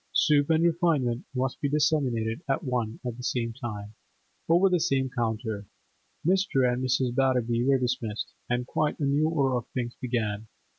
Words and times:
Soup 0.15 0.49
and 0.49 0.63
refinement 0.63 1.25
must 1.35 1.61
be 1.61 1.69
disseminated 1.69 2.41
at 2.49 2.63
one 2.63 2.99
and 3.03 3.15
the 3.15 3.21
same 3.23 3.53
time, 3.53 3.93
over 4.49 4.67
the 4.67 4.79
same 4.79 5.11
counter. 5.11 5.67
Mr. 6.25 6.67
and 6.67 6.83
Mrs. 6.83 7.13
Batterby 7.13 7.67
were 7.67 7.77
dismissed, 7.77 8.33
and 8.49 8.65
quite 8.65 8.99
a 8.99 9.03
new 9.05 9.29
order 9.29 9.57
of 9.57 9.67
things 9.75 9.93
began. 10.01 10.47